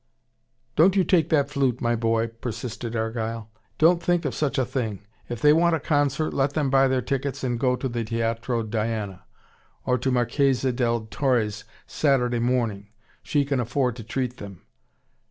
"Don't 0.75 0.95
you 0.95 1.03
take 1.03 1.29
that 1.29 1.51
flute, 1.51 1.79
my 1.79 1.95
boy," 1.95 2.25
persisted 2.25 2.95
Argyle. 2.95 3.51
"Don't 3.77 4.01
think 4.01 4.25
of 4.25 4.33
such 4.33 4.57
a 4.57 4.65
thing. 4.65 5.05
If 5.29 5.43
they 5.43 5.53
want 5.53 5.75
a 5.75 5.79
concert, 5.79 6.33
let 6.33 6.53
them 6.53 6.71
buy 6.71 6.87
their 6.87 7.03
tickets 7.03 7.43
and 7.43 7.59
go 7.59 7.75
to 7.75 7.87
the 7.87 8.03
Teatro 8.03 8.63
Diana. 8.63 9.25
Or 9.85 9.99
to 9.99 10.09
Marchesa 10.09 10.71
del 10.71 11.01
Torre's 11.11 11.65
Saturday 11.85 12.39
morning. 12.39 12.87
She 13.21 13.45
can 13.45 13.59
afford 13.59 13.95
to 13.97 14.03
treat 14.03 14.37
them." 14.37 14.63